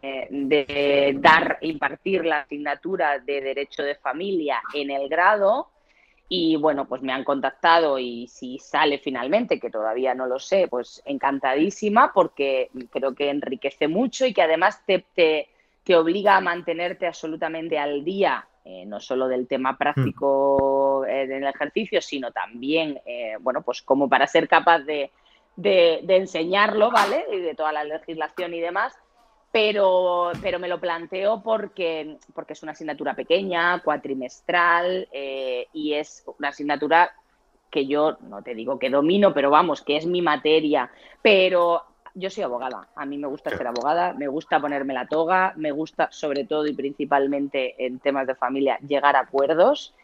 [0.00, 5.68] de dar, impartir la asignatura de Derecho de Familia en el grado.
[6.30, 10.66] Y bueno, pues me han contactado y si sale finalmente, que todavía no lo sé,
[10.70, 15.48] pues encantadísima porque creo que enriquece mucho y que además te, te,
[15.96, 21.10] obliga a mantenerte absolutamente al día, eh, no solo del tema práctico mm.
[21.10, 25.10] en el ejercicio, sino también, eh, bueno, pues como para ser capaz de,
[25.56, 27.24] de, de enseñarlo, ¿vale?
[27.32, 28.94] Y de toda la legislación y demás
[29.52, 36.24] pero, pero me lo planteo porque, porque es una asignatura pequeña, cuatrimestral, eh, y es
[36.38, 37.12] una asignatura
[37.68, 40.90] que yo, no te digo que domino, pero vamos, que es mi materia.
[41.22, 45.52] Pero yo soy abogada, a mí me gusta ser abogada, me gusta ponerme la toga,
[45.56, 49.94] me gusta sobre todo y principalmente en temas de familia llegar a acuerdos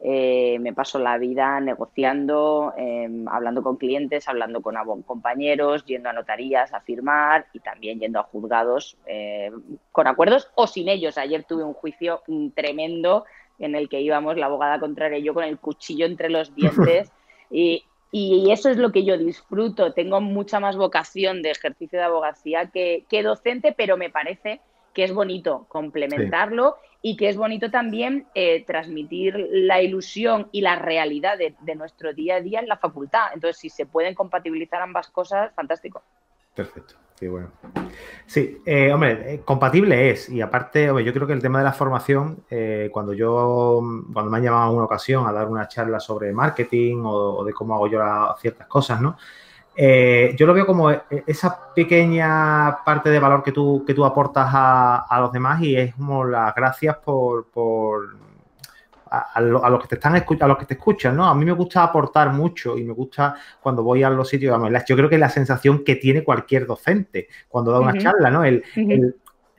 [0.00, 6.12] eh, me paso la vida negociando, em, hablando con clientes, hablando con compañeros, yendo a
[6.12, 9.50] notarías a firmar y también yendo a juzgados eh,
[9.90, 11.18] con acuerdos o sin ellos.
[11.18, 12.22] Ayer tuve un juicio
[12.54, 13.24] tremendo
[13.58, 17.10] en el que íbamos la abogada contraria y yo con el cuchillo entre los dientes
[17.50, 19.92] y, y eso es lo que yo disfruto.
[19.92, 24.60] Tengo mucha más vocación de ejercicio de abogacía que, que docente, pero me parece
[24.94, 30.76] que es bonito complementarlo y que es bonito también eh, transmitir la ilusión y la
[30.76, 33.28] realidad de, nuestro día a día en la facultad.
[33.32, 36.02] Entonces, si se pueden compatibilizar ambas cosas, fantástico.
[36.54, 36.96] Perfecto.
[37.18, 37.48] Qué bueno.
[38.26, 40.28] Sí, eh, hombre, eh, compatible es.
[40.28, 42.44] Y aparte, hombre, yo creo que el tema de la formación,
[42.92, 43.80] cuando yo,
[44.12, 47.52] cuando me han llamado en una ocasión a dar una charla sobre marketing o, de
[47.52, 48.00] cómo hago yo
[48.40, 49.16] ciertas cosas, ¿no?
[49.80, 54.48] Eh, yo lo veo como esa pequeña parte de valor que tú, que tú aportas
[54.52, 57.46] a, los demás y es como las gracias por,
[59.10, 61.26] a, los que te están a los que te escuchan, ¿no?
[61.26, 64.96] A mí me gusta aportar mucho y me gusta cuando voy a los sitios, yo
[64.96, 68.44] creo que es la sensación que tiene cualquier docente cuando da una charla, ¿no?
[68.44, 68.64] El,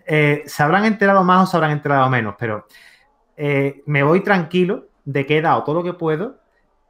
[0.05, 2.67] eh, se habrán enterado más o se habrán enterado menos, pero
[3.37, 6.39] eh, me voy tranquilo de que he dado todo lo que puedo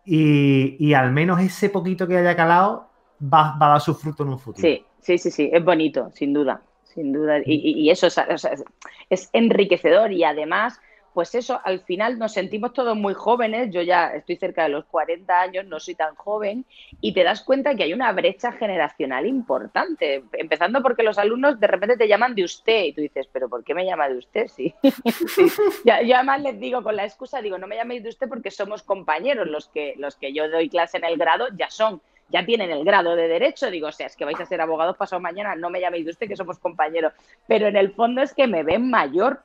[0.05, 2.89] y, y al menos ese poquito que haya calado
[3.21, 4.61] va, a dar su fruto en un futuro.
[4.61, 7.39] Sí, sí, sí, sí, es bonito, sin duda, sin duda.
[7.45, 10.79] Y, eso es, enriquecedor y además,
[11.13, 14.85] pues eso, al final nos sentimos todos muy jóvenes, yo ya estoy cerca de los
[14.85, 16.65] 40 años, no soy tan joven,
[17.01, 21.67] y te das cuenta que hay una brecha generacional importante, empezando porque los alumnos de
[21.67, 24.47] repente te llaman de usted y tú dices, pero ¿por qué me llama de usted?
[24.59, 24.73] Sí.
[25.85, 28.51] Ya, yo además les digo con la excusa, digo, no me llaméis de usted porque
[28.51, 32.45] somos compañeros, los que, los que yo doy clase en el grado ya son ya
[32.45, 35.19] tienen el grado de derecho, digo, o sea, es que vais a ser abogados pasado
[35.19, 37.13] mañana, no me llaméis de usted que somos compañeros,
[37.47, 39.41] pero en el fondo es que me ven mayor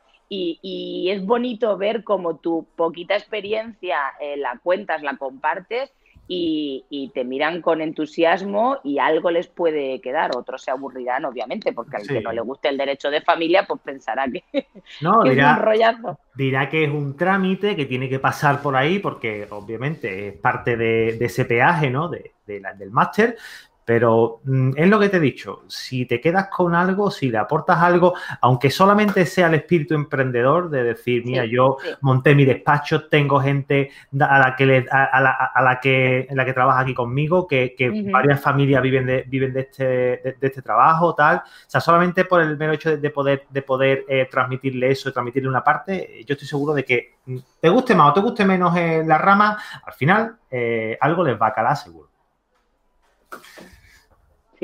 [0.62, 5.92] y, es bonito ver como tu poquita experiencia eh, la cuentas, la compartes
[6.26, 10.36] y, te miran con entusiasmo y algo les puede quedar.
[10.36, 13.80] Otros se aburrirán, obviamente, porque al que no le guste el derecho de familia, pues
[13.82, 14.42] pensará que,
[15.00, 16.18] no, dirá, es un rollazo.
[16.34, 20.76] Dirá que es un trámite que tiene que pasar por ahí, porque obviamente es parte
[20.76, 22.08] de, ese peaje, ¿no?
[22.08, 23.36] De, del máster,
[23.84, 27.38] pero mm, es lo que te he dicho, si te quedas con algo, si le
[27.38, 33.06] aportas algo, aunque solamente sea el espíritu emprendedor de decir, mira, yo monté mi despacho,
[33.08, 35.20] tengo gente a la que a,
[35.62, 37.74] la, que la que trabaja aquí conmigo, que,
[38.10, 41.38] varias familias viven de, viven de este, de, este trabajo, tal.
[41.38, 45.48] O sea, solamente por el mero hecho de, poder, de poder eh, transmitirle eso, transmitirle
[45.48, 48.76] una parte, yo estoy seguro de que mm, te guste más o te guste menos
[48.76, 52.08] en la rama, al final eh, algo les va a calar seguro.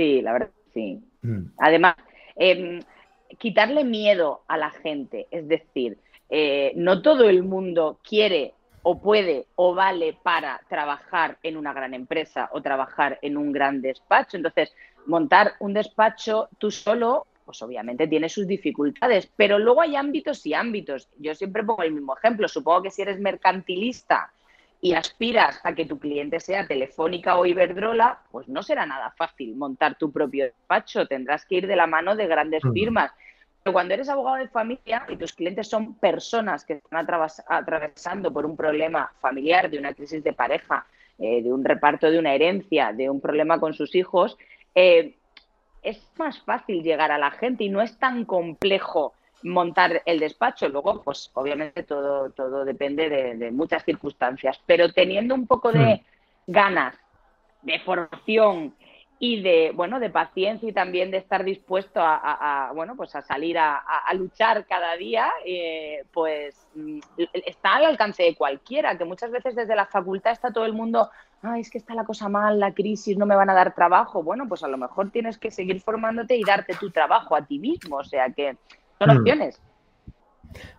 [0.01, 0.99] Sí, la verdad, sí.
[1.21, 1.53] Mm.
[1.59, 1.95] Además,
[2.35, 2.81] em,
[3.37, 5.99] quitarle miedo a la gente, es decir,
[6.31, 11.93] eh, no todo el mundo quiere o puede o vale para trabajar en una gran
[11.93, 14.39] empresa o trabajar en un gran despacho.
[14.39, 20.47] Entonces, montar un despacho tú solo pues obviamente tiene sus dificultades, pero luego hay ámbitos
[20.47, 21.11] y ámbitos.
[21.19, 22.49] Yo siempre pongo el mismo ejemplo.
[22.49, 24.33] Supongo que si eres mercantilista
[24.81, 29.55] y aspiras a que tu cliente sea Telefónica o Iberdrola, pues no será nada fácil
[29.55, 31.07] montar tu propio despacho.
[31.07, 33.13] Tendrás que ir de la mano de grandes firmas.
[33.63, 37.07] Pero cuando eres abogado de familia y tus clientes son personas que están
[37.47, 40.87] atravesando por un problema familiar, de una crisis de pareja,
[41.19, 44.39] eh, de un reparto de una herencia, de un problema con sus hijos,
[44.75, 45.17] eh,
[45.83, 49.13] es más fácil llegar a la gente y no es tan complejo
[49.43, 50.69] montar el despacho.
[50.69, 55.97] Luego, pues obviamente todo, todo depende de, muchas circunstancias, pero teniendo un poco de
[56.47, 56.53] hmm.
[56.53, 56.97] ganas,
[57.63, 58.75] de formación
[59.23, 63.59] y de, bueno, de paciencia y también de estar dispuesto a, bueno, pues a salir
[63.59, 63.83] a,
[64.15, 67.01] luchar cada día, eh, pues mm,
[67.47, 71.11] está al alcance de cualquiera, que muchas veces desde la facultad está todo el mundo,
[71.43, 74.23] ay, es que está la cosa mal, la crisis, no me van a dar trabajo.
[74.23, 77.59] Bueno, pues a lo mejor tienes que seguir formándote y darte tu trabajo a ti
[77.59, 78.57] mismo, o sea que
[79.01, 79.19] son hmm.
[79.19, 79.61] opciones.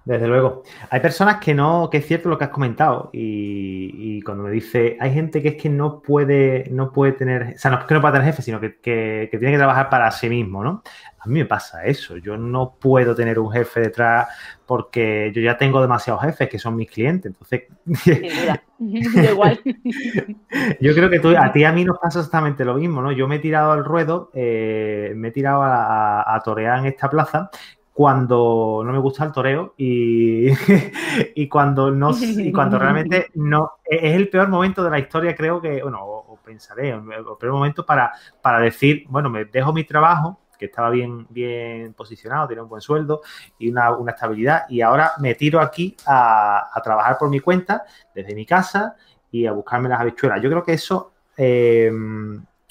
[0.04, 0.64] Desde luego.
[0.90, 3.10] Hay personas que no, que es cierto lo que has comentado.
[3.14, 7.58] Y, cuando me dice, hay gente que es que no puede, no puede tener, o
[7.58, 10.64] sea, no que no puede tener jefe, sino que, tiene que trabajar para sí mismo,
[10.64, 10.84] ¿no?
[11.20, 12.18] A mí me pasa eso.
[12.18, 14.28] Yo no puedo tener un jefe detrás
[14.66, 17.32] porque yo ya tengo demasiados jefes que son mis clientes.
[17.32, 17.64] Entonces,
[18.80, 19.60] igual.
[20.80, 23.12] yo creo que tú, a ti y a mí nos pasa exactamente lo mismo, ¿no?
[23.12, 27.08] Yo me he tirado al ruedo, eh, me he tirado a, a torear en esta
[27.08, 27.52] plaza
[27.94, 30.48] cuando no me gusta el toreo y,
[31.36, 35.62] y cuando no y cuando realmente no es el peor momento de la historia creo
[35.62, 37.04] que bueno o, pensaré el
[37.40, 42.48] peor momento para, para decir bueno me dejo mi trabajo que estaba bien bien posicionado
[42.48, 43.22] tenía un buen sueldo
[43.60, 47.84] y una, estabilidad y ahora me tiro aquí a, trabajar por mi cuenta
[48.16, 48.96] desde mi casa
[49.32, 50.42] y a buscarme las habichuelas.
[50.42, 51.92] Yo creo que eso eh,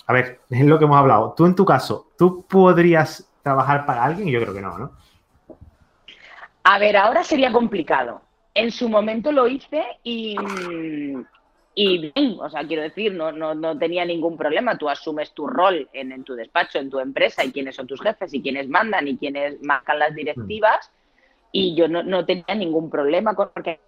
[0.06, 1.35] a ver es lo que hemos hablado.
[1.37, 4.92] Tú en tu caso tú podrías trabajar para alguien yo creo que no no
[6.72, 8.22] a ver, ahora sería complicado.
[8.54, 10.37] En su momento lo hice y,
[11.74, 14.78] y bien, o sea, quiero decir, no, no, no, tenía ningún problema.
[14.78, 18.00] Tú asumes tu rol en, en, tu despacho, en tu empresa, y quiénes son tus
[18.00, 20.92] jefes, y quiénes mandan, y quiénes marcan las directivas,
[21.50, 23.80] y yo no, no tenía ningún problema, con, porque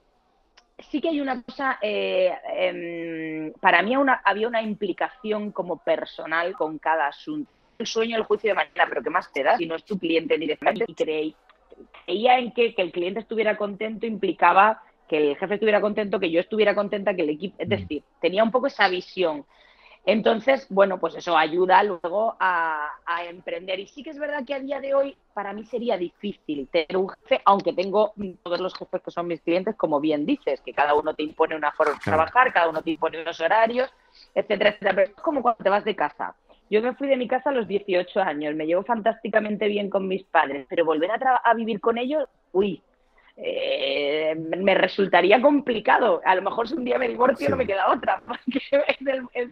[0.81, 6.79] sí que hay una cosa, eh, em, para mí había una implicación como personal con
[6.79, 7.49] cada asunto.
[7.79, 9.97] El sueño, el juicio de mañana, pero ¿qué más te da si no es tu
[10.01, 11.37] cliente directamente y creéis
[12.05, 16.31] creía en que, que el cliente estuviera contento implicaba que el jefe estuviera contento, que
[16.31, 17.71] yo estuviera contenta, que el equipo, es mm.
[17.71, 19.45] decir, tenía un poco esa visión.
[20.05, 22.89] Entonces, bueno, pues eso ayuda luego a,
[23.29, 23.79] emprender.
[23.79, 26.97] Y sí que es verdad que a día de hoy para mí sería difícil tener
[26.97, 28.13] un jefe, aunque tengo
[28.43, 31.55] todos los jefes que son mis clientes, como bien dices, que cada uno te impone
[31.55, 33.91] una forma de trabajar, cada uno te impone unos horarios,
[34.35, 34.95] etcétera, etcétera.
[34.95, 36.35] Pero es como cuando te vas de casa.
[36.73, 40.09] Yo me fui de mi casa a los 18 años, me llevo fantásticamente bien con
[40.09, 42.83] mis padres, pero volver a, vivir con ellos, uy,
[43.37, 46.23] eh, me resultaría complicado.
[46.25, 48.59] A lo mejor si un día me divorcio no me queda otra, porque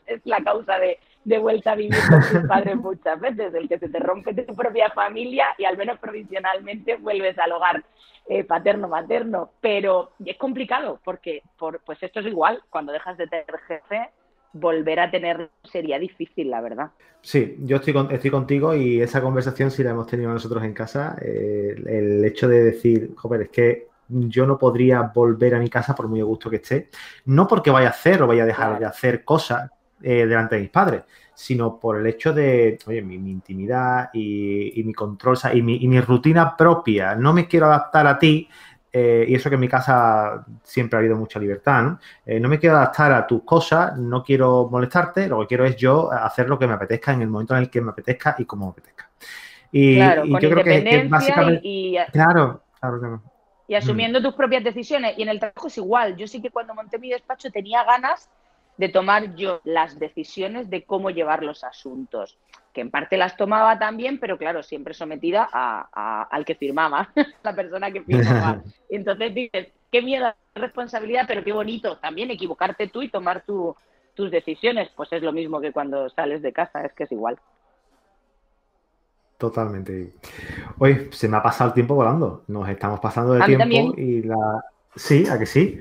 [0.07, 3.91] es, la causa de, vuelta a vivir con tus padres muchas veces, el que se
[3.91, 7.85] te rompe tu propia familia y al menos provisionalmente vuelves al hogar
[8.31, 9.51] eh, paterno-materno.
[9.61, 14.09] Pero es complicado porque por, pues esto es igual, cuando dejas de tener jefe,
[14.53, 16.91] volver a tener sería difícil, la verdad.
[17.23, 21.17] Sí, yo estoy, estoy contigo y esa conversación sí la hemos tenido nosotros en casa.
[21.21, 25.95] Eh, el hecho de decir, joder, es que yo no podría volver a mi casa
[25.95, 26.89] por muy a gusto que esté,
[27.27, 29.71] no porque vaya a hacer o vaya a dejar de hacer cosas
[30.03, 31.03] eh, delante de mis padres,
[31.35, 36.01] sino por el hecho de, oye, mi, intimidad y, mi control y mi, y mi
[36.01, 37.15] rutina propia.
[37.15, 38.49] No me quiero adaptar a ti
[38.93, 41.99] eh, y eso que en mi casa siempre ha habido mucha libertad, ¿no?
[42.27, 45.77] Eh, no me quiero adaptar a tus cosas, no quiero molestarte, lo que quiero es
[45.77, 48.45] yo hacer lo que me apetezca en el momento en el que me apetezca y
[48.45, 49.09] como me apetezca.
[49.71, 51.61] Y, claro, yo creo que, básicamente...
[51.63, 53.23] Y, claro, claro
[53.69, 55.17] Y asumiendo tus propias decisiones.
[55.17, 56.17] Y en el trabajo es igual.
[56.17, 58.29] Yo sí que cuando monté mi despacho tenía ganas
[58.77, 62.39] de tomar yo las decisiones de cómo llevar los asuntos
[62.73, 67.11] que en parte las tomaba también, pero claro, siempre sometida a, al que firmaba,
[67.43, 68.63] la persona que firmaba.
[68.91, 74.91] Entonces dices, qué miedo, responsabilidad, pero qué bonito también equivocarte tú y tomar tus decisiones.
[74.97, 77.39] Pues es lo mismo que cuando sales de casa, es que es igual.
[79.39, 80.13] Totalmente.
[80.79, 82.45] Oye, se me ha pasado el tiempo volando.
[82.49, 84.63] Nos estamos pasando de tiempo y la.
[84.95, 85.81] Sí, ¿a que sí?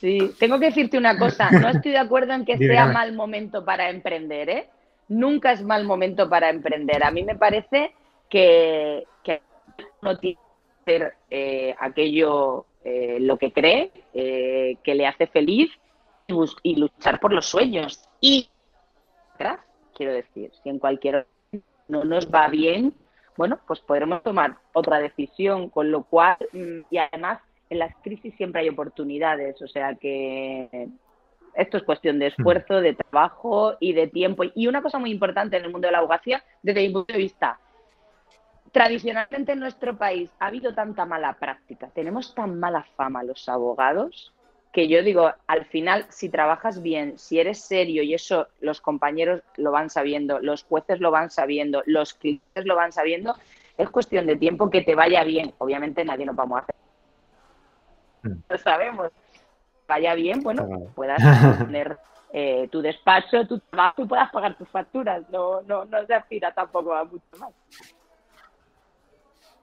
[0.00, 1.50] Sí, tengo que decirte una cosa.
[1.52, 4.68] No estoy de acuerdo en que sea mal momento para emprender, ¿eh?
[5.08, 7.02] Nunca es mal momento para emprender.
[7.04, 7.94] A mí me parece
[8.28, 9.42] que, que
[10.02, 15.70] uno tiene que hacer eh, aquello, eh, lo que cree, eh, que le hace feliz
[16.62, 18.02] y, luchar por los sueños.
[18.20, 18.48] Y,
[19.94, 21.26] quiero decir, si en cualquier
[21.88, 22.94] no nos va bien,
[23.36, 27.40] bueno, pues podremos tomar otra decisión, con lo cual, mm, y además
[27.70, 30.88] en las crisis siempre hay oportunidades, o sea que
[31.54, 32.34] esto es cuestión de hmm.
[32.36, 34.44] esfuerzo, de trabajo y de tiempo.
[34.54, 37.18] Y una cosa muy importante en el mundo de la abogacía, desde mi punto de
[37.18, 37.58] vista,
[38.72, 44.32] tradicionalmente en nuestro país ha habido tanta mala práctica, tenemos tan mala fama los abogados,
[44.72, 49.42] que yo digo, al final, si trabajas bien, si eres serio, y eso los compañeros
[49.56, 53.34] lo van sabiendo, los jueces lo van sabiendo, los clientes lo van sabiendo,
[53.78, 55.54] es cuestión de tiempo que te vaya bien.
[55.58, 56.74] Obviamente nadie nos vamos a hacer.
[58.22, 58.42] Hmm.
[58.48, 59.12] Lo sabemos.
[59.88, 61.18] Vaya bien, bueno, puedas
[61.58, 61.98] tener
[62.30, 65.22] eh, tu despacho, tu trabajo y puedas pagar tus facturas.
[65.30, 67.50] No, no, no se aspira tampoco a mucho más.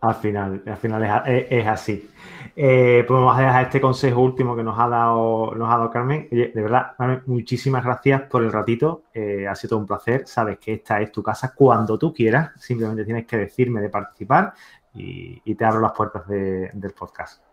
[0.01, 2.09] Al final, al final es, así.
[2.55, 5.89] Eh, pues vamos a dejar este consejo último que nos ha dado, nos ha dado
[5.89, 6.27] Carmen.
[6.29, 9.03] de verdad, Carmen, muchísimas gracias por el ratito.
[9.13, 10.27] Eh, ha sido un placer.
[10.27, 12.51] Sabes que esta es tu casa cuando tú quieras.
[12.57, 14.53] Simplemente tienes que decirme de participar
[14.93, 17.44] y, te abro las puertas del podcast.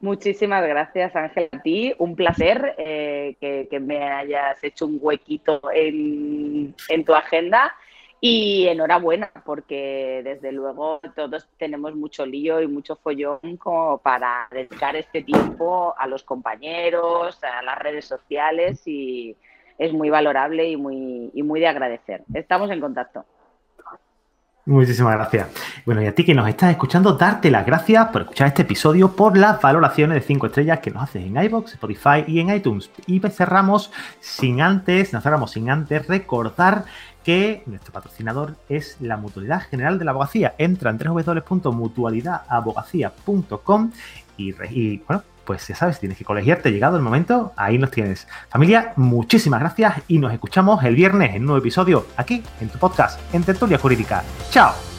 [0.00, 1.94] Muchísimas gracias, Ángel, a ti.
[1.98, 7.74] Un placer eh, que, me hayas hecho un huequito en, en tu agenda.
[8.22, 14.94] Y enhorabuena, porque desde luego todos tenemos mucho lío y mucho follón como para dedicar
[14.94, 19.34] este tiempo a los compañeros, a las redes sociales y
[19.78, 22.22] es muy valorable y muy, y muy de agradecer.
[22.34, 23.24] Estamos en contacto.
[24.66, 25.48] Muchísimas gracias.
[25.86, 29.14] Bueno, y a ti que nos estás escuchando, darte las gracias por escuchar este episodio,
[29.16, 32.90] por las valoraciones de 5 estrellas que nos haces en iBox, Spotify y en iTunes.
[33.06, 33.90] Y cerramos
[34.20, 36.84] sin antes, nos cerramos sin antes recordar
[37.24, 40.54] que nuestro patrocinador es la Mutualidad General de la Abogacía.
[40.58, 43.92] Entra en www.mutualidadabogacía.com
[44.36, 48.26] y, y, bueno, pues ya sabes, tienes que colegiarte, llegado el momento, ahí nos tienes.
[48.48, 52.78] Familia, muchísimas gracias y nos escuchamos el viernes en un nuevo episodio aquí en tu
[52.78, 54.22] podcast, en Tertulia Jurídica.
[54.50, 54.89] ¡Chao!